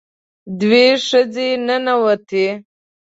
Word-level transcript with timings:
دوه 0.59 0.85
ښځې 1.07 1.47
ننوتې. 1.65 2.45